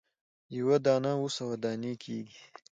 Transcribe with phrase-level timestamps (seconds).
[0.57, 2.41] یوه دانه اووه سوه دانې کیږي.